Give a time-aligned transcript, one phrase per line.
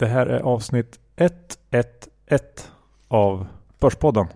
[0.00, 1.88] Det här är avsnitt 111
[3.08, 3.46] av
[3.78, 4.26] Börspodden.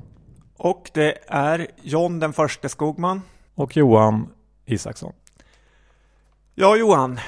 [0.56, 3.22] Och det är John den förste Skogman.
[3.54, 4.28] Och Johan
[4.64, 5.12] Isaksson.
[6.54, 7.20] Ja, Johan.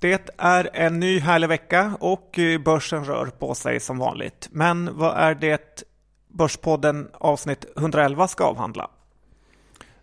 [0.00, 4.48] Det är en ny härlig vecka och börsen rör på sig som vanligt.
[4.52, 5.82] Men vad är det
[6.28, 8.90] Börspodden avsnitt 111 ska avhandla?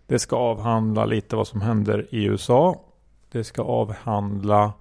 [0.06, 2.80] Det ska avhandla lite vad som händer i USA.
[3.32, 4.72] Det ska avhandla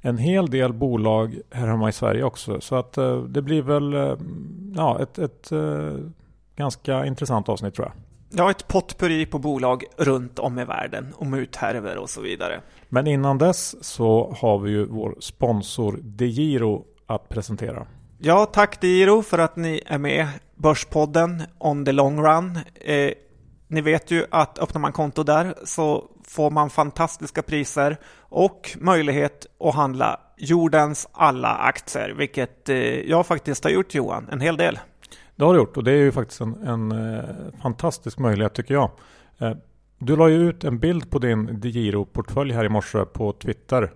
[0.00, 2.60] en hel del bolag här hemma i Sverige också.
[2.60, 4.16] Så att eh, det blir väl eh,
[4.74, 5.94] ja, ett, ett eh,
[6.56, 7.94] ganska intressant avsnitt tror jag.
[8.32, 12.60] Ja, ett potpurri på bolag runt om i världen och muthärvor och så vidare.
[12.88, 17.86] Men innan dess så har vi ju vår sponsor DeGiro att presentera.
[18.18, 22.58] Ja, tack DeGiro för att ni är med Börspodden on the long run.
[22.80, 23.12] Eh,
[23.70, 29.46] ni vet ju att öppnar man konto där så får man fantastiska priser och möjlighet
[29.60, 34.78] att handla jordens alla aktier, vilket eh, jag faktiskt har gjort Johan, en hel del.
[35.36, 37.24] Det har du gjort och det är ju faktiskt en, en eh,
[37.62, 38.90] fantastisk möjlighet tycker jag.
[39.38, 39.52] Eh,
[39.98, 43.92] du la ju ut en bild på din DeGiro-portfölj här i morse på Twitter.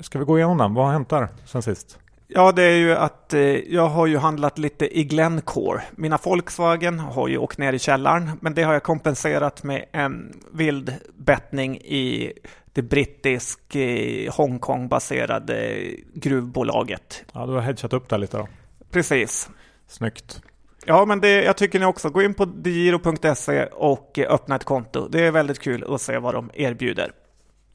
[0.00, 0.74] Ska vi gå igenom den?
[0.74, 1.98] Vad har hänt där sen sist?
[2.32, 3.40] Ja, det är ju att eh,
[3.74, 5.82] jag har ju handlat lite i Glencore.
[5.92, 10.40] Mina Volkswagen har ju åkt ner i källaren, men det har jag kompenserat med en
[10.52, 12.32] vild bettning i
[12.72, 17.24] det brittisk eh, Hongkong-baserade gruvbolaget.
[17.32, 18.48] Ja, du har hedgat upp där lite då.
[18.90, 19.50] Precis.
[19.88, 20.42] Snyggt.
[20.86, 25.08] Ja, men det, jag tycker ni också, gå in på digiro.se och öppna ett konto.
[25.08, 27.12] Det är väldigt kul att se vad de erbjuder.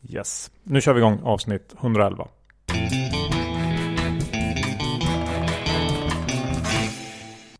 [0.09, 0.51] Yes.
[0.63, 2.27] Nu kör vi igång avsnitt 111.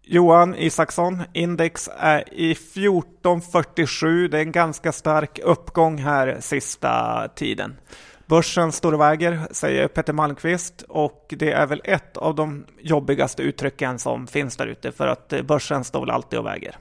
[0.08, 4.28] Johan Isaksson, index är i 1447.
[4.28, 7.78] Det är en ganska stark uppgång här sista tiden.
[8.25, 13.44] Börsen står och väger, säger Peter Malmqvist och det är väl ett av de jobbigaste
[13.44, 16.78] uttrycken som finns där ute för att börsen står väl alltid och väger.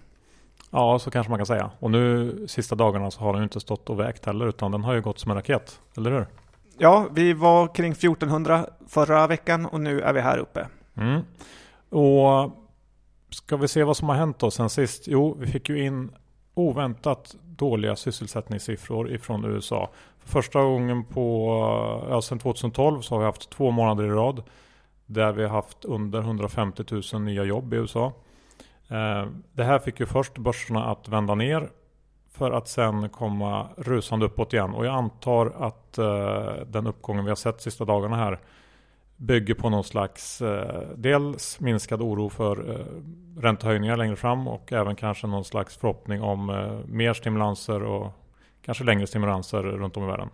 [0.71, 1.71] Ja, så kanske man kan säga.
[1.79, 4.95] Och nu sista dagarna så har den inte stått och vägt heller utan den har
[4.95, 6.27] ju gått som en raket, eller hur?
[6.79, 10.67] Ja, vi var kring 1400 förra veckan och nu är vi här uppe.
[10.97, 11.21] Mm.
[11.89, 12.64] Och
[13.35, 15.03] Ska vi se vad som har hänt då sen sist?
[15.07, 16.11] Jo, vi fick ju in
[16.55, 19.91] oväntat dåliga sysselsättningssiffror ifrån USA.
[20.19, 21.49] För första gången på,
[22.11, 24.43] ja, sedan 2012 så har vi haft två månader i rad
[25.07, 28.13] där vi har haft under 150 000 nya jobb i USA.
[28.89, 31.71] Eh, det här fick ju först börserna att vända ner
[32.31, 34.75] för att sen komma rusande uppåt igen.
[34.75, 38.41] Och jag antar att eh, den uppgången vi har sett sista dagarna här
[39.17, 42.87] bygger på någon slags eh, dels minskad oro för eh,
[43.41, 48.13] räntehöjningar längre fram och även kanske någon slags förhoppning om eh, mer stimulanser och
[48.63, 50.29] kanske längre stimulanser runt om i världen.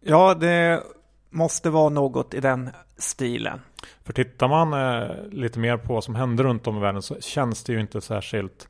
[0.00, 0.82] Ja, det
[1.30, 3.60] måste vara något i den stilen.
[4.04, 7.20] För tittar man eh, lite mer på vad som händer runt om i världen så
[7.20, 8.68] känns det ju inte särskilt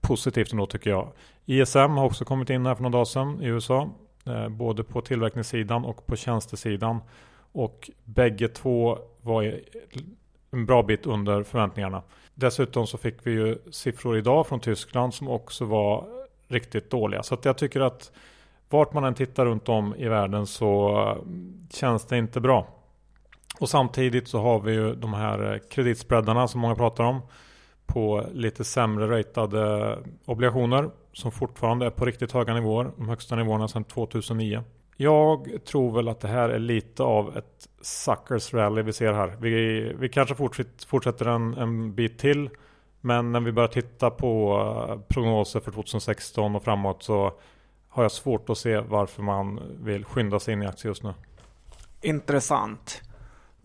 [0.00, 1.12] positivt ändå tycker jag.
[1.46, 3.90] ISM har också kommit in här för några dagar sedan i USA.
[4.26, 7.00] Eh, både på tillverkningssidan och på tjänstesidan.
[7.52, 9.60] Och bägge två var
[10.50, 12.02] en bra bit under förväntningarna.
[12.34, 16.06] Dessutom så fick vi ju siffror idag från Tyskland som också var
[16.48, 17.22] riktigt dåliga.
[17.22, 18.12] Så att jag tycker att
[18.68, 21.16] vart man än tittar runt om i världen så eh,
[21.70, 22.66] känns det inte bra.
[23.60, 27.20] Och samtidigt så har vi ju de här eh, kreditspreadarna som många pratar om
[27.86, 32.90] på lite sämre ratade eh, obligationer som fortfarande är på riktigt höga nivåer.
[32.96, 34.62] De högsta nivåerna sedan 2009.
[35.00, 39.36] Jag tror väl att det här är lite av ett suckers rally vi ser här.
[39.40, 40.34] Vi, vi kanske
[40.86, 42.50] fortsätter en, en bit till.
[43.00, 44.58] Men när vi börjar titta på
[44.88, 47.32] eh, prognoser för 2016 och framåt så
[47.88, 51.14] har jag svårt att se varför man vill skynda sig in i aktier just nu.
[52.00, 53.02] Intressant.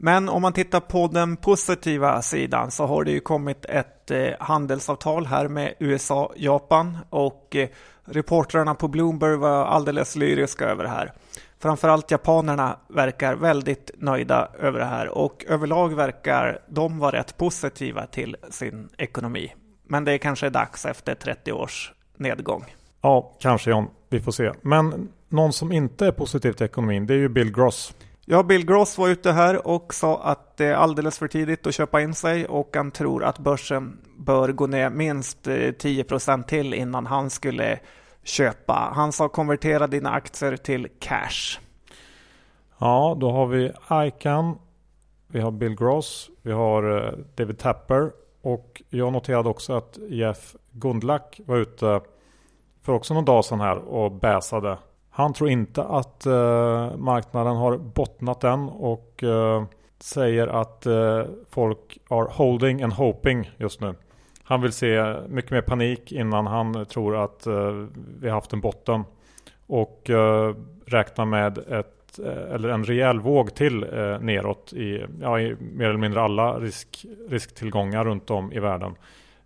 [0.03, 4.30] Men om man tittar på den positiva sidan så har det ju kommit ett eh,
[4.40, 7.70] handelsavtal här med USA, Japan och eh,
[8.05, 11.14] reportrarna på Bloomberg var alldeles lyriska över det här.
[11.59, 18.06] Framförallt japanerna verkar väldigt nöjda över det här och överlag verkar de vara rätt positiva
[18.06, 19.53] till sin ekonomi.
[19.84, 22.66] Men det är kanske dags efter 30 års nedgång.
[23.02, 23.88] Ja, kanske John.
[24.09, 24.52] Vi får se.
[24.61, 27.94] Men någon som inte är positiv till ekonomin, det är ju Bill Gross.
[28.25, 31.75] Ja, Bill Gross var ute här och sa att det är alldeles för tidigt att
[31.75, 36.05] köpa in sig och han tror att börsen bör gå ner minst eh, 10
[36.47, 37.79] till innan han skulle
[38.23, 38.91] köpa.
[38.96, 41.59] Han sa konvertera dina aktier till cash.
[42.78, 43.72] Ja, då har vi
[44.08, 44.55] ICAN,
[45.28, 48.11] vi har Bill Gross, vi har eh, David Tapper
[48.41, 52.02] och jag noterade också att Jeff Gundlach var ute
[52.81, 54.78] för också någon dag sedan här och bäsade.
[55.15, 59.63] Han tror inte att eh, marknaden har bottnat än och eh,
[59.99, 63.95] säger att eh, folk are holding and hoping just nu.
[64.43, 67.71] Han vill se mycket mer panik innan han tror att eh,
[68.19, 69.03] vi har haft en botten.
[69.67, 70.55] Och eh,
[70.85, 75.89] räknar med ett, eh, eller en rejäl våg till eh, neråt i, ja, i mer
[75.89, 78.95] eller mindre alla risk, risktillgångar runt om i världen.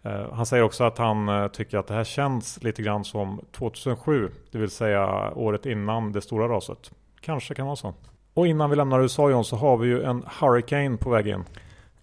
[0.04, 3.42] Eh, han säger också att han eh, tycker att det här känns lite grann som
[3.52, 6.92] 2007, det vill säga året innan det stora raset.
[7.22, 7.94] Kanske kan vara så.
[8.34, 11.44] Och innan vi lämnar USA John så har vi ju en Hurricane på väg in.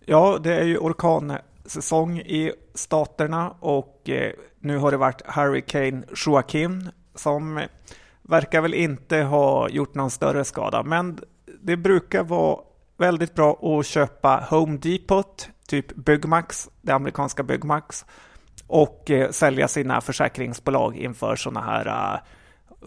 [0.04, 6.90] Ja, det är ju orkansäsong i staterna och eh, nu har det varit Hurricane Joaquin
[7.14, 7.60] som
[8.22, 10.82] verkar väl inte ha gjort någon större skada.
[10.82, 11.18] Men
[11.62, 12.58] det brukar vara
[12.96, 18.04] väldigt bra att köpa Home Depot, typ Byggmax, det amerikanska Byggmax
[18.66, 22.20] och eh, sälja sina försäkringsbolag inför sådana här uh,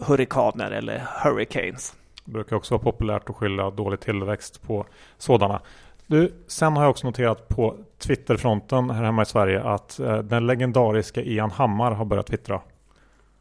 [0.06, 1.94] hurrikaner eller hurricanes.
[2.24, 4.86] Det brukar också vara populärt att skylla dålig tillväxt på
[5.18, 5.60] sådana.
[6.06, 10.46] Du, sen har jag också noterat på Twitterfronten här hemma i Sverige att eh, den
[10.46, 12.60] legendariska Ian Hammar har börjat twittra.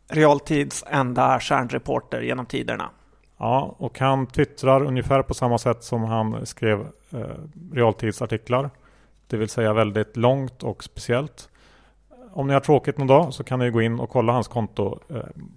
[0.10, 2.90] Realtids enda stjärnreporter genom tiderna.
[3.38, 6.80] Ja, och han twittrar ungefär på samma sätt som han skrev
[7.12, 7.20] eh,
[7.74, 8.70] realtidsartiklar.
[9.28, 11.50] Det vill säga väldigt långt och speciellt.
[12.34, 15.00] Om ni har tråkigt någon dag så kan ni gå in och kolla hans konto.
[15.10, 15.16] Eh,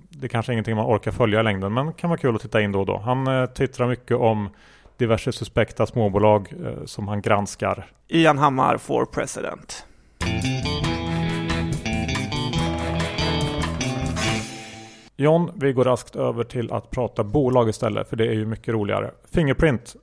[0.08, 2.42] det är kanske är ingenting man orkar följa i längden men kan vara kul att
[2.42, 2.98] titta in då och då.
[2.98, 4.48] Han eh, twittrar mycket om
[4.96, 7.86] diverse suspekta småbolag eh, som han granskar.
[8.08, 9.86] Ian Hammar for president.
[15.16, 18.74] John, vi går raskt över till att prata bolag istället för det är ju mycket
[18.74, 19.10] roligare.
[19.32, 19.96] Fingerprint.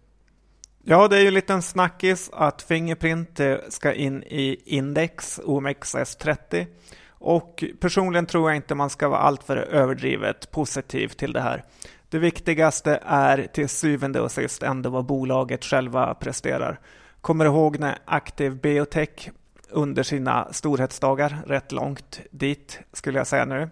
[0.89, 3.39] Ja, det är ju en liten snackis att Fingerprint
[3.69, 6.66] ska in i index OMXS30
[7.10, 11.63] och personligen tror jag inte man ska vara alltför överdrivet positiv till det här.
[12.10, 16.80] Det viktigaste är till syvende och sist ändå vad bolaget själva presterar.
[17.22, 19.30] Kommer du ihåg när Active Biotech
[19.69, 23.69] under sina storhetsdagar, rätt långt dit skulle jag säga nu,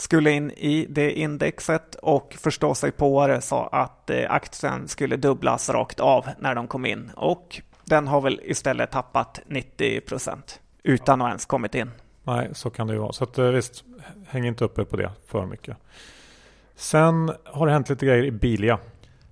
[0.00, 5.16] skulle in i det indexet och förstå sig på det sa att eh, aktien skulle
[5.16, 10.60] dubblas rakt av när de kom in och den har väl istället tappat 90 procent
[10.82, 11.90] utan att ens kommit in.
[12.22, 13.12] Nej, så kan det ju vara.
[13.12, 13.84] Så att, eh, visst,
[14.26, 15.76] häng inte uppe på det för mycket.
[16.74, 18.78] Sen har det hänt lite grejer i Bilia.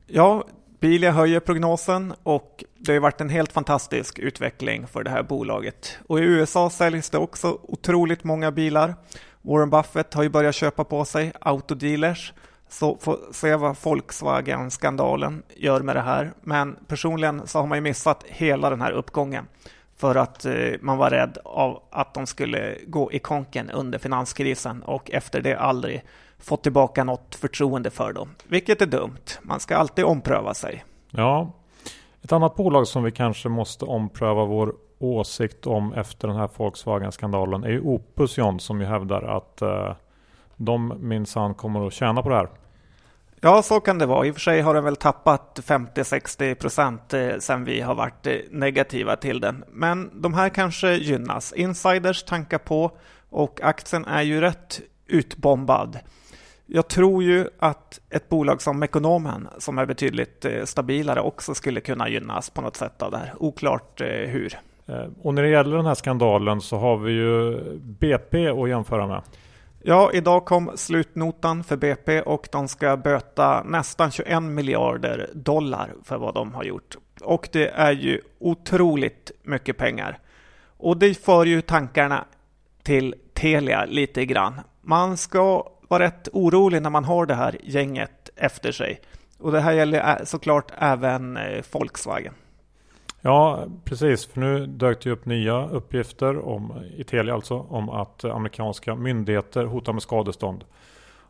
[0.06, 0.44] Ja,
[0.80, 5.98] Bilia höjer prognosen och det har varit en helt fantastisk utveckling för det här bolaget.
[6.06, 8.94] Och i USA säljs det också otroligt många bilar.
[9.42, 12.32] Warren Buffett har ju börjat köpa på sig autodealers.
[12.68, 16.32] Så får se vad Volkswagen-skandalen gör med det här.
[16.42, 19.46] Men personligen så har man ju missat hela den här uppgången
[19.96, 24.82] för att eh, man var rädd av att de skulle gå i konken under finanskrisen
[24.82, 26.04] och efter det aldrig
[26.38, 28.34] fått tillbaka något förtroende för dem.
[28.48, 29.24] Vilket är dumt.
[29.42, 30.84] Man ska alltid ompröva sig.
[31.10, 31.52] Ja,
[32.22, 37.64] ett annat bolag som vi kanske måste ompröva vår åsikt om efter den här Volkswagen-skandalen
[37.64, 39.94] är ju Opus John som ju hävdar att eh,
[40.56, 42.48] de minsann kommer att tjäna på det här.
[43.40, 44.26] Ja, så kan det vara.
[44.26, 48.26] I och för sig har den väl tappat 50-60 procent sedan sen vi har varit
[48.26, 49.64] eh, negativa till den.
[49.68, 51.52] Men de här kanske gynnas.
[51.52, 52.90] Insiders tankar på
[53.30, 55.98] och aktien är ju rätt utbombad.
[56.66, 61.80] Jag tror ju att ett bolag som Mekonomen, som är betydligt eh, stabilare, också skulle
[61.80, 63.34] kunna gynnas på något sätt av det här.
[63.38, 64.58] Oklart hur.
[64.88, 69.06] Eh, och när det gäller den här skandalen så har vi ju BP att jämföra
[69.06, 69.22] med.
[69.82, 76.18] Ja, idag kom slutnotan för BP och de ska böta nästan 21 miljarder dollar för
[76.18, 76.96] vad de har gjort.
[77.20, 80.18] Och det är ju otroligt mycket pengar.
[80.76, 82.24] Och det för ju tankarna
[82.82, 84.60] till Telia lite grann.
[84.80, 89.00] Man ska vara rätt orolig när man har det här gänget efter sig.
[89.38, 92.34] Och det här gäller eh, såklart även eh, Volkswagen.
[93.20, 94.26] Ja, precis.
[94.26, 98.94] För nu dök det upp nya uppgifter om, i Telia alltså, om att eh, amerikanska
[98.94, 100.64] myndigheter hotar med skadestånd.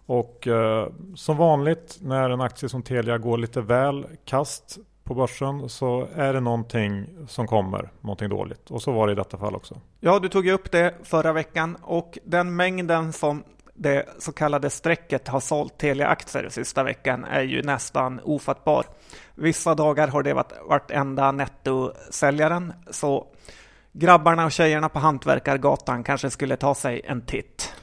[0.06, 5.68] Och eh, som vanligt när en aktie som Telia går lite väl kast på börsen
[5.68, 8.70] så är det någonting som kommer, någonting dåligt.
[8.70, 9.80] Och så var det i detta fall också.
[10.00, 13.42] Ja, du tog ju upp det förra veckan och den mängden som
[13.78, 18.86] det så kallade strecket har sålt Telia-aktier sista veckan är ju nästan ofattbar.
[19.34, 23.26] Vissa dagar har det varit, varit enda nettosäljaren, så
[23.92, 27.74] grabbarna och tjejerna på Hantverkargatan kanske skulle ta sig en titt.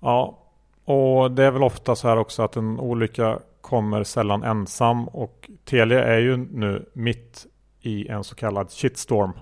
[0.00, 0.38] Ja,
[0.84, 5.50] och det är väl ofta så här också att en olycka kommer sällan ensam och
[5.64, 7.46] Telia är ju nu mitt
[7.80, 9.32] i en så kallad shitstorm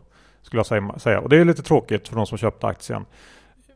[0.43, 1.21] skulle jag säga.
[1.21, 3.05] Och det är lite tråkigt för de som köpte aktien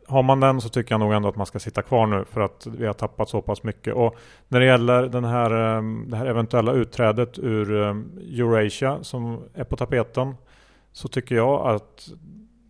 [0.09, 2.41] har man den så tycker jag nog ändå att man ska sitta kvar nu för
[2.41, 3.95] att vi har tappat så pass mycket.
[3.95, 4.17] Och
[4.49, 9.65] när det gäller den här, ehm, det här eventuella utträdet ur ehm, Eurasia som är
[9.65, 10.35] på tapeten
[10.93, 12.09] så tycker jag att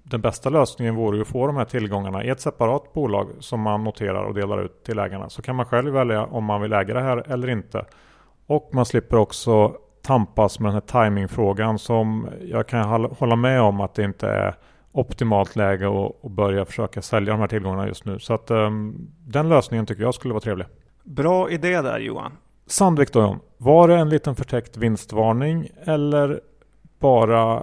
[0.02, 3.85] den bästa lösningen vore att få de här tillgångarna i ett separat bolag som man
[3.85, 5.28] noterar och delar ut till ägarna.
[5.28, 7.85] Så kan man själv välja om man vill äga det här eller inte.
[8.47, 13.81] Och man slipper också tampas med den här timingfrågan som jag kan hålla med om
[13.81, 14.57] att det inte är
[14.97, 15.87] optimalt läge
[16.23, 18.19] att börja försöka sälja de här tillgångarna just nu.
[18.19, 20.67] Så att um, den lösningen tycker jag skulle vara trevlig.
[21.05, 22.33] Bra idé där Johan.
[22.67, 23.38] Sandvik då John.
[23.59, 26.41] Var det en liten förtäckt vinstvarning eller
[26.99, 27.62] bara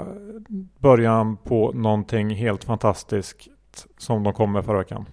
[0.79, 3.47] början på någonting helt fantastiskt
[3.97, 5.05] som de kom med förra veckan?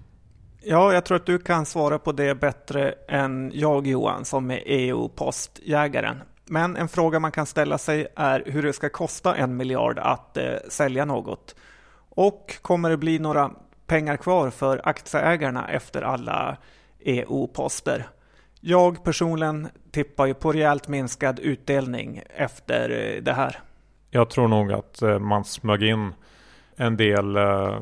[0.63, 4.63] Ja, jag tror att du kan svara på det bättre än jag Johan som är
[4.67, 6.17] EU-postjägaren.
[6.47, 10.37] Men en fråga man kan ställa sig är hur det ska kosta en miljard att
[10.37, 11.55] eh, sälja något.
[12.11, 13.51] Och kommer det bli några
[13.87, 16.57] pengar kvar för aktieägarna efter alla
[16.99, 18.07] EU-poster?
[18.61, 23.59] Jag personligen tippar ju på rejält minskad utdelning efter eh, det här.
[24.11, 26.15] Jag tror nog att eh, man smög in
[26.77, 27.79] en del eh,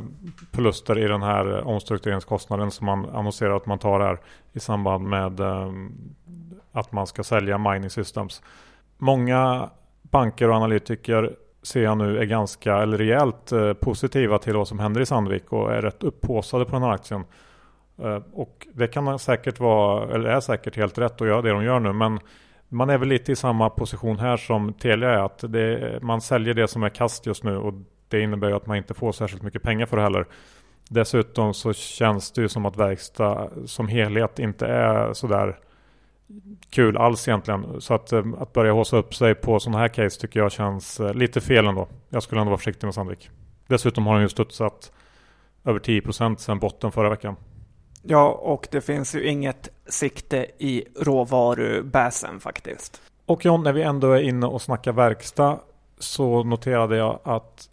[0.52, 4.18] förluster i den här omstruktureringskostnaden som man annonserar att man tar här
[4.52, 5.40] i samband med
[6.72, 8.42] att man ska sälja mining systems.
[8.98, 9.70] Många
[10.02, 14.78] banker och analytiker ser jag nu är ganska, eller rejält eh, positiva till vad som
[14.78, 17.24] händer i Sandvik och är rätt upphåsade på den här aktien.
[18.02, 21.50] Eh, och det kan man säkert vara, eller är säkert helt rätt att göra det
[21.50, 21.92] de gör nu.
[21.92, 22.20] Men
[22.68, 25.24] man är väl lite i samma position här som Telia är.
[25.24, 27.74] Att det, man säljer det som är kast just nu och
[28.08, 30.26] det innebär ju att man inte får särskilt mycket pengar för det heller.
[30.90, 35.58] Dessutom så känns det ju som att verkstad som helhet inte är sådär
[36.70, 37.80] kul alls egentligen.
[37.80, 41.00] Så att, eh, att börja håsa upp sig på sådana här case tycker jag känns
[41.00, 41.88] eh, lite fel ändå.
[42.08, 43.30] Jag skulle ändå vara försiktig med Sandvik.
[43.66, 44.92] Dessutom har den ju studsat
[45.64, 47.36] över 10% sedan botten förra veckan.
[48.02, 53.02] Ja, och det finns ju inget sikte i råvarubäsen faktiskt.
[53.26, 55.58] Och John, när vi ändå är inne och snackar verkstad
[55.98, 57.68] så noterade jag att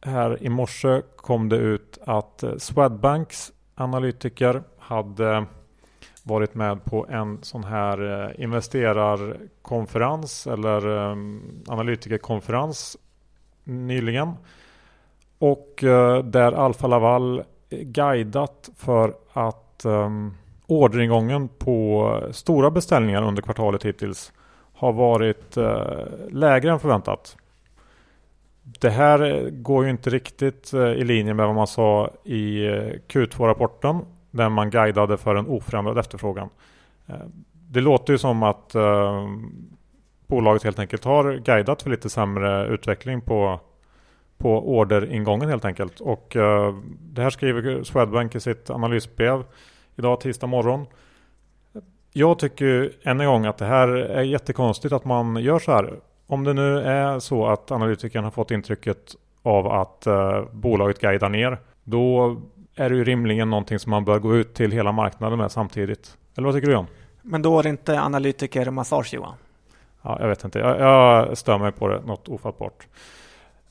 [0.00, 5.46] här i morse kom det ut att eh, Swedbanks analytiker hade
[6.26, 11.16] varit med på en sån här eh, investerarkonferens eller eh,
[11.66, 12.96] analytikerkonferens
[13.64, 14.32] nyligen.
[15.38, 20.34] Och eh, där Alfa Laval guidat för att um,
[20.66, 24.32] orderingången på stora beställningar under kvartalet hittills
[24.74, 25.88] har varit uh,
[26.30, 27.36] lägre än förväntat.
[28.62, 32.68] Det här går ju inte riktigt uh, i linje med vad man sa i
[33.08, 34.00] Q2-rapporten
[34.36, 36.48] där man guidade för en oförändrad efterfrågan.
[37.06, 37.14] Eh,
[37.52, 39.28] det låter ju som att eh,
[40.26, 43.60] bolaget helt enkelt har guidat för lite sämre utveckling på,
[44.38, 46.00] på orderingången helt enkelt.
[46.00, 49.44] Och eh, det här skriver Swedbank i sitt analysbrev
[49.96, 50.86] idag tisdag morgon.
[52.12, 56.00] Jag tycker än en gång att det här är jättekonstigt att man gör så här.
[56.26, 61.28] Om det nu är så att analytikern har fått intrycket av att eh, bolaget guidar
[61.28, 62.36] ner, då
[62.76, 66.16] är det ju rimligen någonting som man bör gå ut till hela marknaden med samtidigt.
[66.36, 66.86] Eller vad tycker du John?
[67.22, 69.34] Men då är det inte analytiker massage Johan?
[70.02, 70.58] Ja, jag vet inte.
[70.58, 72.86] Jag, jag stör mig på det något ofattbart.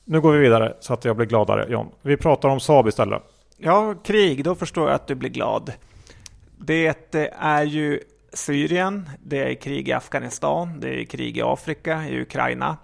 [0.04, 1.86] Nu går vi vidare så att jag blir gladare John.
[2.02, 3.22] Vi pratar om Saab istället.
[3.56, 4.44] Ja, krig.
[4.44, 5.72] Då förstår jag att du blir glad.
[6.58, 8.00] Det är ju
[8.32, 12.76] Syrien, det är krig i Afghanistan, det är krig i Afrika, i Ukraina.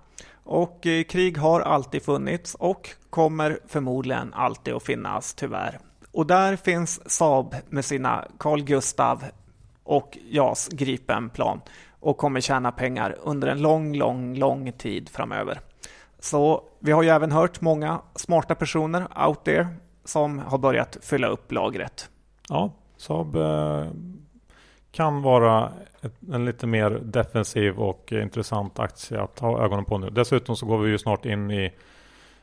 [0.45, 5.79] Och eh, krig har alltid funnits och kommer förmodligen alltid att finnas, tyvärr.
[6.13, 9.25] Och där finns Saab med sina Carl Gustav
[9.85, 11.61] och JAS Gripen-plan
[12.01, 15.61] och kommer tjäna pengar under en lång, lång, lång tid framöver.
[16.19, 19.69] Så vi har ju även hört många smarta personer out there
[20.05, 22.11] som har börjat fylla upp lagret.
[22.49, 23.87] Ja, Saab eh,
[24.93, 25.73] kan vara
[26.33, 30.11] en lite mer defensiv och intressant aktie att ha ögonen på nu.
[30.11, 31.73] Dessutom så går vi ju snart in i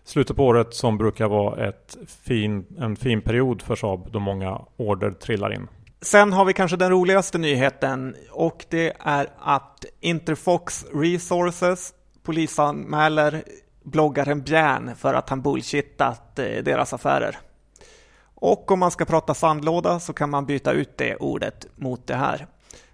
[0.04, 4.62] slutet på året som brukar vara ett fin, en fin period för Saab då många
[4.78, 5.68] order trillar in.
[6.02, 13.44] Sen har vi kanske den roligaste nyheten och det är att Interfox Resources polisanmäler
[13.84, 17.38] bloggaren Bjärn för att han bullshittat eh, deras affärer.
[18.36, 22.16] Och om man ska prata sandlåda så kan man byta ut det ordet mot det
[22.16, 22.48] här.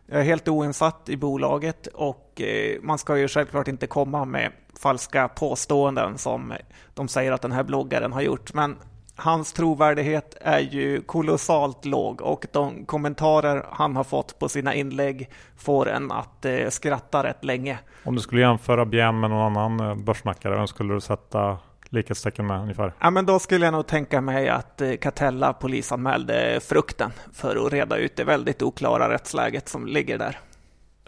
[0.07, 4.51] Jag är helt oinsatt i bolaget och eh, man ska ju självklart inte komma med
[4.79, 6.53] falska påståenden som
[6.93, 8.53] de säger att den här bloggaren har gjort.
[8.53, 8.75] Men
[9.15, 15.29] hans trovärdighet är ju kolossalt låg och de kommentarer han har fått på sina inlägg
[15.57, 17.79] får en att eh, skratta rätt länge.
[18.03, 21.57] Om du skulle jämföra Björn med någon annan eh, börssnackare, vem skulle du sätta
[21.89, 22.93] likhetstecken med ungefär?
[22.99, 27.73] Ja, men då skulle jag nog tänka mig att eh, Catella polisanmälde frukten för att
[27.73, 30.39] reda ut det väldigt oklara rättsläget som ligger där.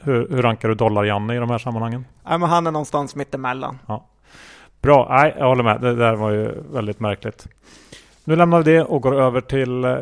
[0.02, 2.06] Hur, hur rankar du Dollar-Janne i de här sammanhangen?
[2.24, 3.80] Ja, men han är någonstans mittemellan.
[3.88, 4.08] Ja.
[4.82, 5.82] Bra, nej, jag håller med.
[5.82, 7.48] Det där var ju väldigt märkligt.
[8.24, 9.98] Nu lämnar vi det och går över till eh,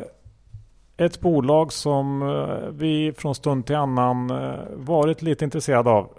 [0.97, 4.31] ett bolag som eh, vi från stund till annan
[4.75, 6.09] varit lite intresserade av.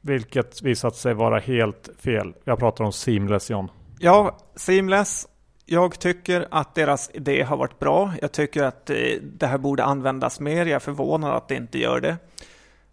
[0.00, 2.34] Vilket visat sig vara helt fel.
[2.44, 3.68] Jag pratar om Seamless John.
[3.98, 5.28] Ja, Seamless.
[5.66, 8.12] Jag tycker att deras idé har varit bra.
[8.22, 10.66] Jag tycker att eh, det här borde användas mer.
[10.66, 12.16] Jag är förvånad att det inte gör det.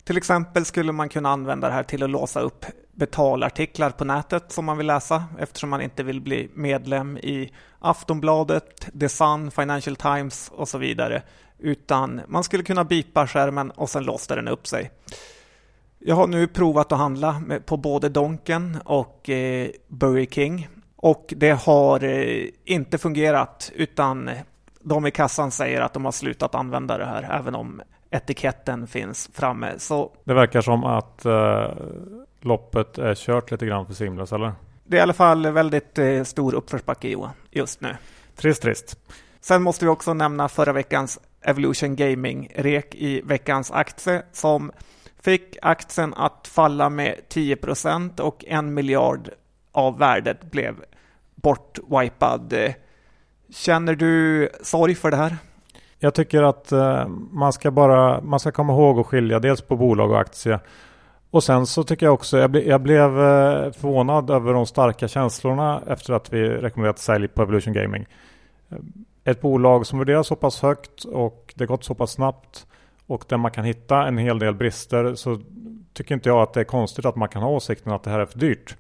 [0.04, 4.52] Till exempel skulle man kunna använda det här till att låsa upp betalartiklar på nätet
[4.52, 9.96] som man vill läsa eftersom man inte vill bli medlem i Aftonbladet, The Sun, Financial
[9.96, 11.24] Times och så vidare.
[11.60, 14.92] Utan man skulle kunna bipa skärmen och sen låste den upp sig.
[16.00, 20.68] Jag har nu provat att handla på både Donken och eh, Burger King
[21.04, 24.30] och det har eh, inte fungerat utan
[24.80, 29.30] de i kassan säger att de har slutat använda det här även om etiketten finns
[29.34, 29.74] framme.
[29.78, 31.72] Så det verkar som att eh,
[32.42, 34.52] loppet är kört lite grann för Simlas eller?
[34.84, 37.96] Det är i alla fall väldigt eh, stor uppförsbacke Johan just nu.
[38.36, 38.98] Trist, trist.
[39.42, 44.72] Sen måste vi också nämna förra veckans Evolution Gaming-rek i veckans aktie som
[45.22, 49.30] fick aktien att falla med 10% och en miljard
[49.72, 50.76] av värdet blev
[51.44, 52.54] bortwipad.
[53.50, 55.38] Känner du sorg för det här?
[56.00, 59.76] Jag tycker att eh, man ska bara man ska komma ihåg att skilja dels på
[59.76, 60.60] bolag och aktie.
[61.32, 65.08] Och sen så tycker jag också, jag, ble, jag blev eh, förvånad över de starka
[65.08, 68.06] känslorna efter att vi rekommenderat sälj på Evolution Gaming.
[68.70, 68.78] Eh,
[69.24, 72.68] ett bolag som värderas så pass högt och det gått så pass snabbt
[73.08, 75.40] och där man kan hitta en hel del brister så
[75.94, 78.20] tycker inte jag att det är konstigt att man kan ha åsikten att det här
[78.20, 78.76] är för dyrt.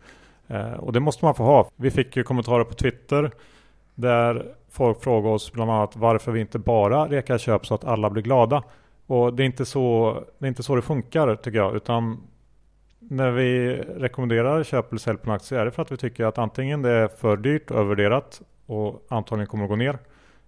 [0.48, 1.70] Eh, och det måste man få ha.
[1.76, 3.32] Vi fick ju kommentarer på Twitter
[3.96, 8.10] där folk frågar oss bland annat varför vi inte bara rekar köp så att alla
[8.10, 8.64] blir glada.
[9.08, 11.76] Och det är inte så det, är inte så det funkar tycker jag.
[11.76, 12.18] Utan
[13.00, 16.26] när vi rekommenderar köp eller sälj på en aktie är det för att vi tycker
[16.26, 19.98] att antingen det är för dyrt och övervärderat och antagligen kommer att gå ner.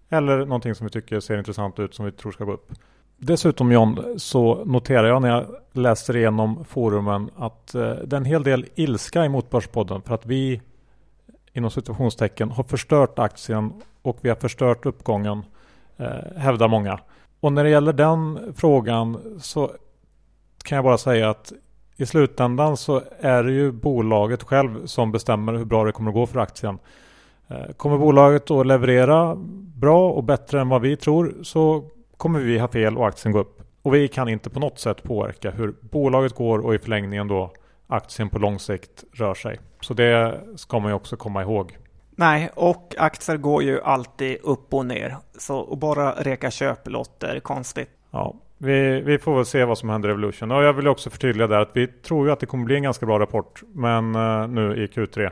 [0.10, 2.71] Eller någonting som vi tycker ser intressant ut som vi tror ska gå upp.
[3.17, 8.25] Dessutom John, så noterar jag när jag läser igenom forumen att eh, det är en
[8.25, 10.62] hel del ilska emot Börspodden för att vi
[11.54, 15.43] inom situationstecken har förstört aktien och vi har förstört uppgången,
[15.97, 16.99] eh, hävdar många.
[17.39, 19.71] Och när det gäller den frågan så
[20.63, 21.54] kan jag bara säga att
[21.97, 26.15] i slutändan så är det ju bolaget själv som bestämmer hur bra det kommer att
[26.15, 26.80] gå för aktien.
[27.47, 29.36] Eh, kommer bolaget att leverera
[29.75, 31.84] bra och bättre än vad vi tror så
[32.17, 33.62] kommer vi ha fel och aktien gå upp.
[33.82, 37.54] Och vi kan inte på något sätt påverka hur bolaget går och i förlängningen då
[37.88, 39.60] aktien på lång sikt rör sig.
[39.82, 41.78] Så det ska man ju också komma ihåg.
[42.15, 45.17] Nej, och aktier går ju alltid upp och ner.
[45.38, 47.89] Så att bara reka köp låter konstigt.
[48.12, 50.51] Ja, vi, vi, får väl se vad som händer i Evolution.
[50.51, 52.84] Och jag vill också förtydliga där att vi tror ju att det kommer bli en
[52.84, 53.63] ganska bra rapport.
[53.73, 55.32] Men uh, nu i Q3.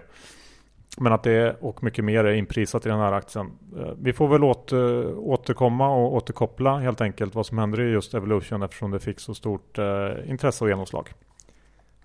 [0.97, 3.51] Men att det och mycket mer är inprisat i den här aktien.
[3.77, 8.13] Eh, vi får väl åter, återkomma och återkoppla helt enkelt vad som händer i just
[8.13, 9.85] Evolution eftersom det fick så stort eh,
[10.27, 11.09] intresse och genomslag.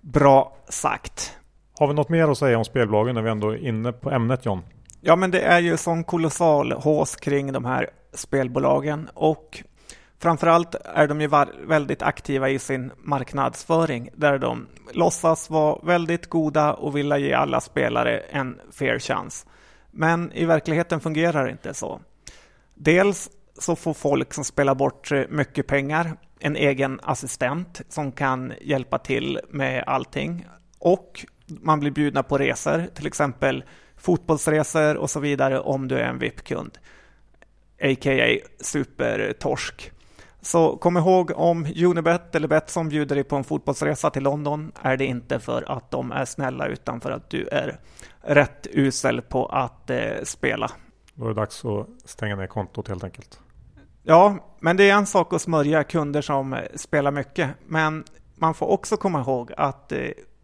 [0.01, 1.37] Bra sagt.
[1.79, 4.45] Har vi något mer att säga om spelbolagen när vi ändå är inne på ämnet
[4.45, 4.61] John?
[5.01, 9.63] Ja, men det är ju sån kolossal hås kring de här spelbolagen och
[10.21, 11.29] Framförallt är de ju
[11.67, 17.61] väldigt aktiva i sin marknadsföring där de låtsas vara väldigt goda och vilja ge alla
[17.61, 19.45] spelare en fair chans.
[19.91, 22.01] Men i verkligheten fungerar det inte så.
[22.73, 23.29] Dels
[23.59, 29.39] så får folk som spelar bort mycket pengar en egen assistent som kan hjälpa till
[29.49, 30.47] med allting
[30.79, 33.63] och man blir bjudna på resor, till exempel
[33.97, 36.77] fotbollsresor och så vidare om du är en VIP-kund,
[37.81, 38.37] a.k.a.
[38.59, 39.91] supertorsk.
[40.41, 44.97] Så kom ihåg om Unibet eller Betsson bjuder dig på en fotbollsresa till London är
[44.97, 47.79] det inte för att de är snälla utan för att du är
[48.21, 50.71] rätt usel på att eh, spela.
[51.13, 53.39] Då är det dags att stänga ner kontot helt enkelt.
[54.03, 57.49] Ja, men det är en sak att smörja kunder som eh, spelar mycket.
[57.67, 58.03] Men
[58.35, 59.99] man får också komma ihåg att eh,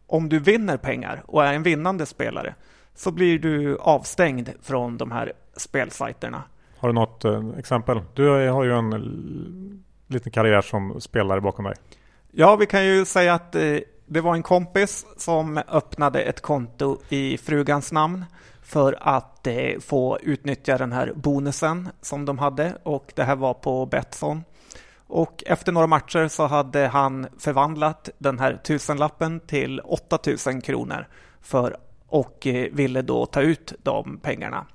[0.08, 2.56] om du vinner pengar och är en vinnande spelare
[2.96, 6.44] så blir du avstängd från de här spelsajterna.
[6.78, 8.02] Har du något eh, exempel?
[8.14, 11.76] Du har ju en liten karriär som spelare bakom dig.
[12.32, 16.98] Ja, vi kan ju säga att eh, det var en kompis som öppnade ett konto
[17.10, 18.26] i frugans namn
[18.62, 23.54] för att eh, få utnyttja den här bonusen som de hade och det här var
[23.54, 24.44] på Betsson.
[25.08, 31.08] Och efter några matcher så hade han förvandlat den här tusenlappen till 8000 kronor
[31.42, 34.66] för och eh, ville då ta ut de pengarna.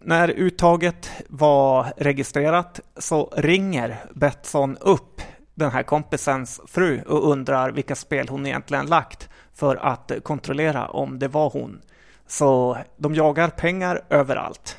[0.00, 5.20] När uttaget var registrerat så ringer Betsson upp
[5.54, 11.18] den här kompisens fru och undrar vilka spel hon egentligen lagt för att kontrollera om
[11.18, 11.80] det var hon.
[12.26, 14.78] Så de jagar pengar överallt.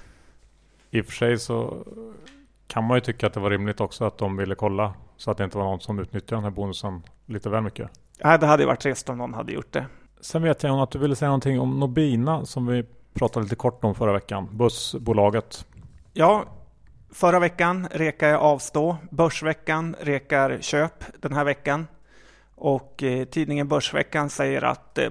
[0.91, 1.85] I och för sig så
[2.67, 5.37] kan man ju tycka att det var rimligt också att de ville kolla så att
[5.37, 7.89] det inte var någon som utnyttjade den här bonusen lite väl mycket.
[8.23, 9.85] Nej, det hade ju varit trist om någon hade gjort det.
[10.21, 13.83] Sen vet jag att du ville säga någonting om Nobina som vi pratade lite kort
[13.83, 14.49] om förra veckan.
[14.51, 15.65] Bussbolaget.
[16.13, 16.45] Ja,
[17.11, 18.97] förra veckan rekar jag avstå.
[19.11, 21.87] Börsveckan rekar köp den här veckan.
[22.55, 25.09] Och eh, tidningen Börsveckan säger att eh,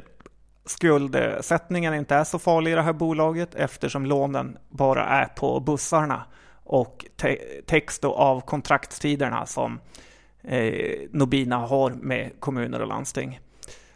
[0.67, 6.25] skuldsättningen inte är så farlig i det här bolaget eftersom lånen bara är på bussarna
[6.65, 7.37] och te
[7.67, 9.81] text av kontraktstiderna som
[10.43, 13.41] eh, Nobina har med kommuner och landsting.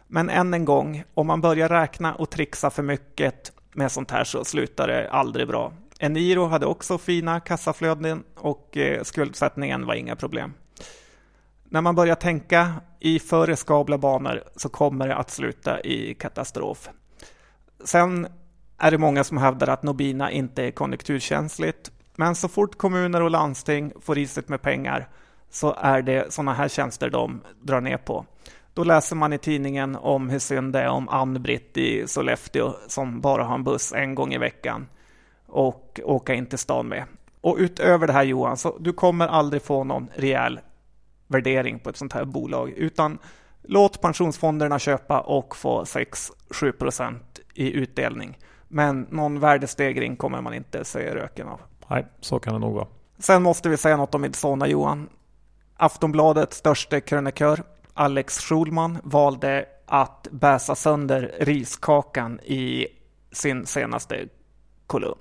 [0.07, 4.23] Men än en gång, om man börjar räkna och trixa för mycket med sånt här
[4.23, 5.73] så slutar det aldrig bra.
[5.99, 10.53] Eniro hade också fina kassaflöden och eh, skuldsättningen var inga problem.
[11.63, 16.89] När man börjar tänka i för riskabla banor så kommer det att sluta i katastrof.
[17.83, 18.27] Sen
[18.77, 21.91] är det många som hävdar att Nobina inte är konjunkturkänsligt.
[22.15, 25.09] Men så fort kommuner och landsting får risigt med pengar
[25.49, 28.25] så är det sådana här tjänster de drar ner på.
[28.79, 33.21] Då läser man i tidningen om hur synd det är om Ann-Britt i Sollefteå som
[33.21, 34.87] bara har en buss en gång i veckan
[35.47, 37.03] och åka in till stan med.
[37.41, 40.59] Och utöver det här Johan, så du kommer aldrig få någon rejäl
[41.27, 43.17] värdering på ett sånt här bolag, utan
[43.61, 48.37] låt pensionsfonderna köpa och få 6-7 procent i utdelning.
[48.67, 51.61] Men någon värdestegring kommer man inte se röken av.
[51.87, 52.87] Nej, så kan det nog vara.
[53.17, 55.09] Sen måste vi säga något om Midsona Johan.
[55.77, 57.63] Aftonbladets största krönikör
[57.99, 62.87] Alex Schulman valde att bäsa sönder riskakan i
[63.31, 64.27] sin senaste
[64.87, 65.17] kolumn.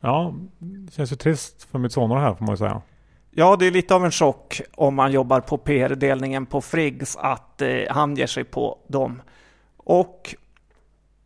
[0.00, 2.82] Ja, det känns ju trist för mitt sonor här får man ju säga.
[3.30, 7.62] Ja, det är lite av en chock om man jobbar på PR-delningen på Friggs att
[7.62, 9.22] eh, han ger sig på dem.
[9.76, 10.34] Och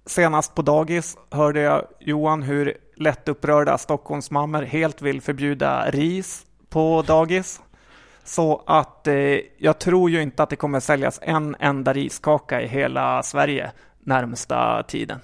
[0.07, 7.61] senast på dagis hörde jag Johan hur lättupprörda Stockholmsmammor helt vill förbjuda ris på dagis.
[8.25, 9.15] Så att eh,
[9.59, 14.83] jag tror ju inte att det kommer säljas en enda riskaka i hela Sverige närmsta
[14.83, 15.21] tiden.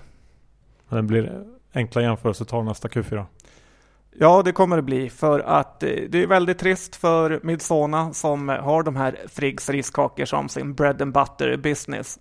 [0.88, 3.24] Det blir enkla jämförelsetal nästa Q4.
[4.20, 8.48] Ja, det kommer det bli för att eh, det är väldigt trist för Midsona som
[8.48, 12.18] har de här Friggs riskakor som sin bread and butter business.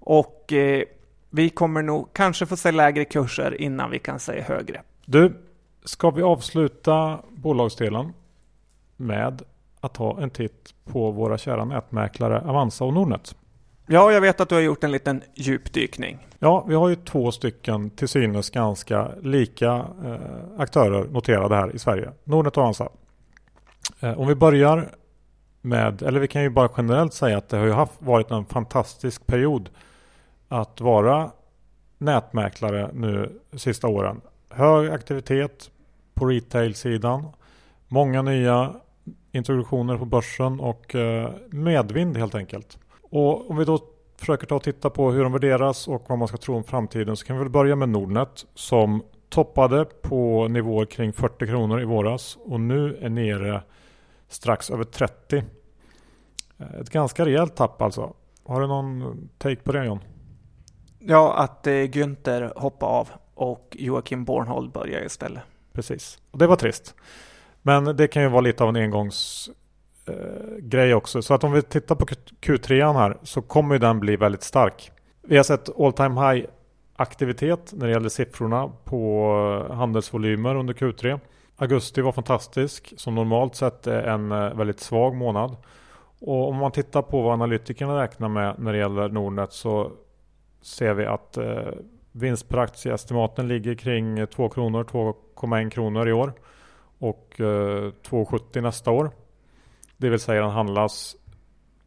[0.00, 0.82] Och eh,
[1.30, 4.82] vi kommer nog kanske få se lägre kurser innan vi kan se högre.
[5.04, 5.34] Du,
[5.84, 8.12] ska vi avsluta bolagsdelen
[8.96, 9.42] med
[9.80, 13.36] att ta en titt på våra kära nätmäklare Avanza och Nordnet?
[13.86, 16.26] Ja, jag vet att du har gjort en liten djupdykning.
[16.38, 21.78] Ja, vi har ju två stycken till synes ganska lika eh, aktörer noterade här i
[21.78, 22.12] Sverige.
[22.24, 22.88] Nordnet och Avanza.
[24.00, 24.94] Eh, om vi börjar
[25.60, 28.44] med, eller vi kan ju bara generellt säga att det har ju haft, varit en
[28.44, 29.70] fantastisk period
[30.48, 31.30] att vara
[31.98, 34.20] nätmäklare nu sista åren.
[34.50, 35.70] Hög aktivitet
[36.14, 37.26] på retail-sidan.
[37.88, 38.74] Många nya
[39.38, 42.78] introduktioner på börsen och eh, medvind helt enkelt.
[43.10, 43.78] Och om vi då
[44.16, 47.16] försöker ta och titta på hur de värderas och vad man ska tro om framtiden
[47.16, 51.84] så kan vi väl börja med Nordnet som toppade på nivåer kring 40 kronor i
[51.84, 53.62] våras och nu är nere
[54.28, 55.42] strax över 30.
[56.58, 58.14] Eh, ett ganska rejält tapp alltså.
[58.44, 60.00] Har du någon take på det John?
[60.98, 65.42] Ja, att eh, Günther hoppade av och Joakim Bornhold börjar istället.
[65.72, 66.94] Precis, och det var trist.
[67.68, 71.22] Men det kan ju vara lite av en engångsgrej eh, också.
[71.22, 72.06] Så att om vi tittar på
[72.40, 74.90] Q3 här så kommer den bli väldigt stark.
[75.22, 76.46] Vi har sett all time high
[76.96, 81.20] aktivitet när det gäller siffrorna på handelsvolymer under Q3.
[81.56, 85.56] Augusti var fantastisk som normalt sett är en eh, väldigt svag månad.
[86.20, 89.92] Och om man tittar på vad analytikerna räknar med när det gäller Nordnet så
[90.62, 91.68] ser vi att eh,
[92.12, 96.32] vinst per aktieestimaten ligger kring 2 kronor, 2,1 kronor i år
[96.98, 99.10] och eh, 2,70 nästa år.
[99.96, 101.16] Det vill säga den handlas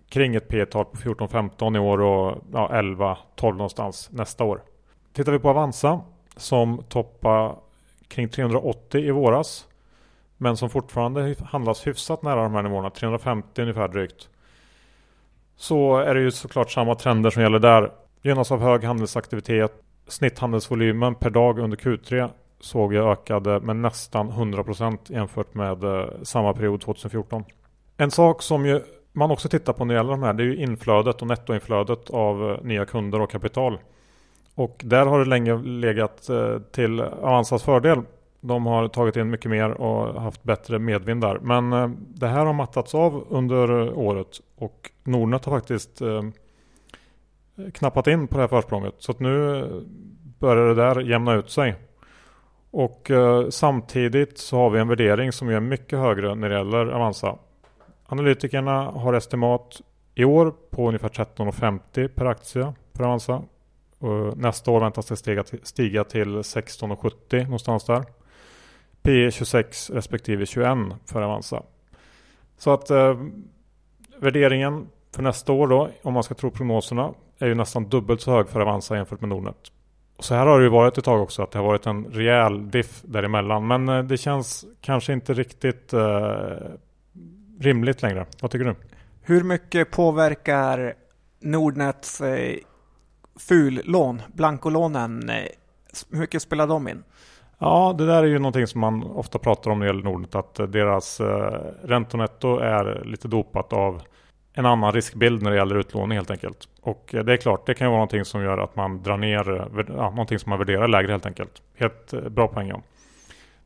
[0.09, 4.61] kring ett P tal på 14-15 i år och ja, 11-12 någonstans nästa år.
[5.13, 6.01] Tittar vi på Avanza
[6.35, 7.55] som toppar
[8.07, 9.67] kring 380 i våras
[10.37, 14.29] men som fortfarande handlas hyfsat nära de här nivåerna, 350 ungefär drygt.
[15.55, 17.91] Så är det ju såklart samma trender som gäller där.
[18.21, 19.71] Gynnas av hög handelsaktivitet.
[20.07, 22.29] Snitthandelsvolymen per dag under Q3
[22.61, 27.43] såg jag ökade med nästan 100% jämfört med eh, samma period 2014.
[27.97, 28.81] En sak som ju
[29.13, 32.09] man också tittar på när det gäller de här det är ju inflödet och nettoinflödet
[32.09, 33.79] av eh, nya kunder och kapital.
[34.55, 38.01] Och där har det länge legat eh, till Avanzas fördel.
[38.41, 41.39] De har tagit in mycket mer och haft bättre medvind där.
[41.39, 46.01] Men det här har mattats av under året och Nordnet har faktiskt
[47.73, 48.95] knappat in på det här försprånget.
[48.97, 49.63] Så att nu
[50.39, 51.75] börjar det där jämna ut sig.
[52.71, 56.87] Och eh, samtidigt så har vi en värdering som är mycket högre när det gäller
[56.87, 57.37] Avanza.
[58.05, 59.81] Analytikerna har estimat
[60.15, 63.43] i år på ungefär 13,50 per aktie för Avanza.
[63.99, 68.03] Och nästa år väntas det stiga till, stiga till 16,70 någonstans där.
[69.01, 71.63] P 26 respektive 21 för Avanza.
[72.57, 73.15] Så att eh,
[74.17, 78.31] värderingen för nästa år då, om man ska tro prognoserna, är ju nästan dubbelt så
[78.31, 79.71] hög för Avanza jämfört med Nordnet.
[80.21, 82.05] Och så här har det ju varit ett tag också, att det har varit en
[82.05, 83.67] rejäl diff däremellan.
[83.67, 86.55] Men eh, det känns kanske inte riktigt eh,
[87.59, 88.25] rimligt längre.
[88.41, 88.75] Vad tycker du?
[89.21, 90.93] Hur mycket påverkar
[91.39, 92.55] Nordnets eh,
[93.39, 95.35] fullån, blankolånen, eh,
[96.11, 97.03] hur mycket spelar de in?
[97.57, 100.35] Ja, det där är ju någonting som man ofta pratar om när det gäller Nordnet,
[100.35, 104.01] att deras eh, räntonetto är lite dopat av
[104.53, 106.69] en annan riskbild när det gäller utlåning helt enkelt.
[106.81, 109.17] Och eh, det är klart, det kan ju vara någonting som gör att man drar
[109.17, 111.61] ner, eh, ja, någonting som man värderar lägre helt enkelt.
[111.77, 112.81] Helt eh, bra poäng ja.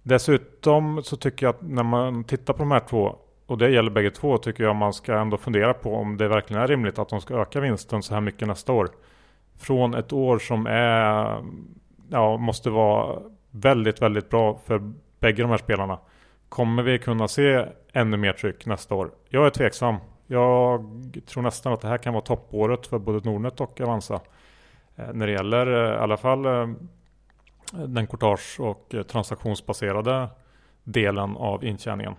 [0.03, 3.91] Dessutom så tycker jag att när man tittar på de här två och det gäller
[3.91, 7.09] bägge två tycker jag man ska ändå fundera på om det verkligen är rimligt att
[7.09, 8.89] de ska öka vinsten så här mycket nästa år.
[9.59, 11.43] Från ett år som är,
[12.09, 13.19] ja, måste vara
[13.51, 15.99] väldigt, väldigt bra för bägge de här spelarna.
[16.49, 19.11] Kommer vi kunna se ännu mer tryck nästa år?
[19.29, 19.95] Jag är tveksam.
[20.27, 20.81] Jag
[21.25, 24.21] tror nästan att det här kan vara toppåret för både Nordnet och Avanza.
[24.95, 26.67] Eh, när det gäller eh, i alla fall eh,
[27.87, 30.27] den courtage och transaktionsbaserade
[30.83, 32.15] delen av intjäningen.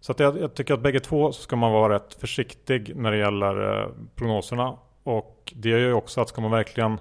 [0.00, 3.10] Så att jag, jag, tycker att bägge två så ska man vara rätt försiktig när
[3.10, 4.76] det gäller prognoserna.
[5.02, 6.98] Och det gör ju också att ska man verkligen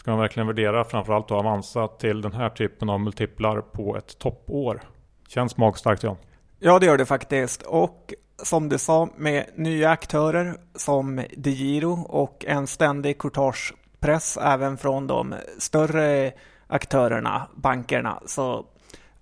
[0.00, 4.18] Ska man verkligen värdera framförallt då Avanza till den här typen av multiplar på ett
[4.18, 4.80] toppår?
[5.28, 6.16] Känns magstarkt John?
[6.58, 12.44] Ja det gör det faktiskt och som du sa med nya aktörer som DeGiro och
[12.48, 16.32] en ständig courtagepress även från de större
[16.66, 18.66] aktörerna, bankerna, så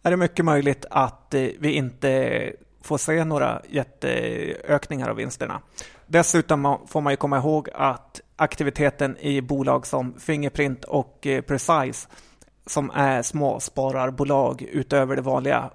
[0.02, 2.52] är det mycket möjligt att eh, vi inte
[2.83, 5.61] får se några jätteökningar av vinsterna.
[6.07, 12.09] Dessutom får man ju komma ihåg att aktiviteten i bolag som Fingerprint och eh, Precise
[12.66, 15.70] som är småspararbolag utöver det vanliga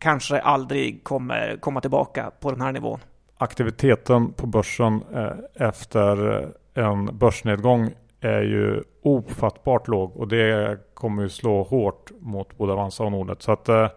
[0.00, 3.00] kanske aldrig kommer komma tillbaka på den här nivån.
[3.38, 6.42] Aktiviteten på börsen eh, efter
[6.74, 12.72] eh, en börsnedgång är ju ofattbart låg och det kommer ju slå hårt mot både
[12.72, 13.42] Avanza och Nordnet.
[13.42, 13.88] Så att äh,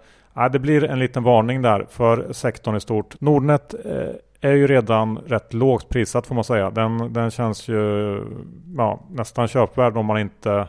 [0.52, 3.22] det blir en liten varning där för sektorn i stort.
[3.22, 6.70] Nordnet äh, är ju redan rätt lågt prissatt får man säga.
[6.70, 8.16] Den, den känns ju
[8.78, 10.68] ja, nästan köpvärd om man inte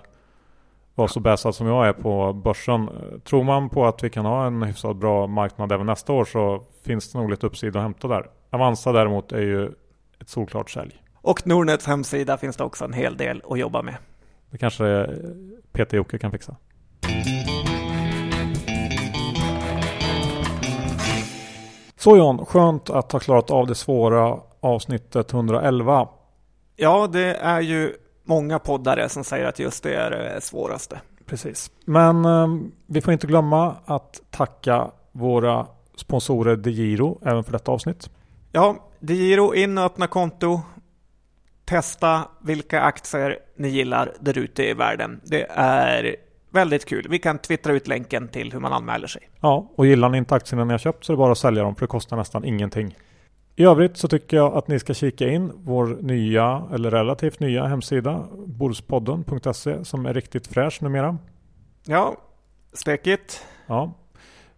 [0.95, 2.91] var så bäsad som jag är på börsen.
[3.25, 6.63] Tror man på att vi kan ha en hyfsat bra marknad även nästa år så
[6.85, 8.27] finns det nog lite uppsida att hämta där.
[8.51, 9.67] Avanza däremot är ju
[10.21, 11.03] ett solklart sälj.
[11.21, 13.97] Och Nordnets hemsida finns det också en hel del att jobba med.
[14.51, 15.11] Det kanske
[15.73, 16.57] Peter Jocke kan fixa.
[21.97, 26.09] Så John, skönt att ha klarat av det svåra avsnittet 111.
[26.77, 31.01] Ja, det är ju många poddare som säger att just det är det svåraste.
[31.27, 31.71] Precis.
[31.85, 32.49] Men eh,
[32.87, 38.11] vi får inte glömma att tacka våra sponsorer DeGiro även för detta avsnitt.
[38.53, 40.61] Ja, DeGiro in och öppna konto.
[41.65, 45.21] Testa vilka aktier ni gillar där ute i världen.
[45.25, 46.17] Det är
[46.55, 47.07] Väldigt kul.
[47.11, 49.23] Vi kan twittra ut länken till hur man anmäler sig.
[49.41, 51.63] Ja, och gillar ni inte aktierna ni har köpt så är det bara att sälja
[51.63, 52.97] dem för det kostar nästan ingenting.
[53.57, 57.67] I övrigt så tycker jag att ni ska kika in vår nya eller relativt nya
[57.67, 61.19] hemsida Bordspodden.se som är riktigt fräsch numera.
[61.85, 62.17] Ja,
[62.73, 63.47] stekigt.
[63.67, 63.93] Ja.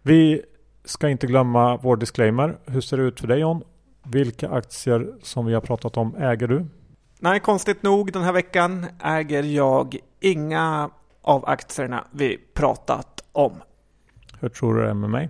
[0.03, 0.43] Vi
[0.85, 2.59] ska inte glömma vår disclaimer.
[2.67, 3.63] Hur ser det ut för dig John?
[4.03, 6.67] Vilka aktier som vi har pratat om äger du?
[7.21, 10.91] Nej, konstigt nog den här veckan äger jag inga
[11.23, 13.53] av aktierna vi pratat om.
[14.41, 15.29] Hur tror du det är med mig?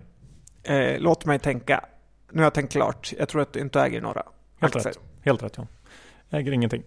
[0.62, 1.84] Eh, låt mig tänka.
[2.36, 3.12] Nu har jag tänkt klart.
[3.18, 4.22] Jag tror att du inte äger några
[4.60, 4.92] Helt aktier.
[4.92, 5.00] Rätt.
[5.22, 5.66] Helt rätt, ja.
[6.30, 6.82] Äger ingenting.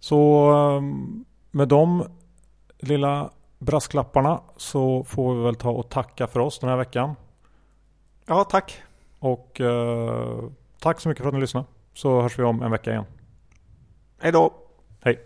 [0.00, 2.04] Så ehm, med de
[2.78, 7.14] lilla brasklapparna så får vi väl ta och tacka för oss den här veckan.
[8.26, 8.82] Ja, tack.
[9.18, 10.44] Och eh,
[10.78, 11.66] tack så mycket för att ni lyssnade.
[11.94, 13.04] Så hörs vi om en vecka igen.
[14.18, 14.52] Hej då.
[15.00, 15.18] Hej.